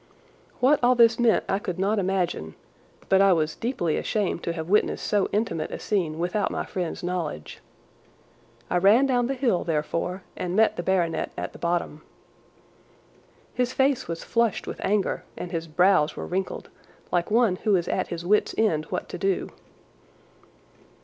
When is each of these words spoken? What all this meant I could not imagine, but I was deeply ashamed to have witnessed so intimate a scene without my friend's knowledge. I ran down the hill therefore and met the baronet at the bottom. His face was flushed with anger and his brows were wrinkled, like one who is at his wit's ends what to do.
What 0.59 0.79
all 0.83 0.95
this 0.95 1.19
meant 1.19 1.43
I 1.47 1.59
could 1.59 1.77
not 1.77 1.99
imagine, 1.99 2.55
but 3.07 3.21
I 3.21 3.33
was 3.33 3.53
deeply 3.55 3.97
ashamed 3.97 4.41
to 4.41 4.53
have 4.53 4.67
witnessed 4.67 5.05
so 5.05 5.29
intimate 5.31 5.69
a 5.69 5.77
scene 5.77 6.17
without 6.17 6.49
my 6.49 6.65
friend's 6.65 7.03
knowledge. 7.03 7.59
I 8.67 8.79
ran 8.79 9.05
down 9.05 9.27
the 9.27 9.35
hill 9.35 9.63
therefore 9.63 10.23
and 10.35 10.55
met 10.55 10.75
the 10.75 10.81
baronet 10.81 11.31
at 11.37 11.53
the 11.53 11.59
bottom. 11.59 12.01
His 13.53 13.73
face 13.73 14.07
was 14.07 14.23
flushed 14.23 14.65
with 14.65 14.83
anger 14.83 15.23
and 15.37 15.51
his 15.51 15.67
brows 15.67 16.15
were 16.15 16.25
wrinkled, 16.25 16.69
like 17.11 17.29
one 17.29 17.57
who 17.57 17.75
is 17.75 17.87
at 17.87 18.07
his 18.07 18.25
wit's 18.25 18.55
ends 18.57 18.89
what 18.89 19.07
to 19.09 19.19
do. 19.19 19.51